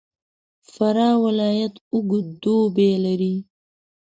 [0.73, 3.35] فراه ولایت اوږد دوبی لري.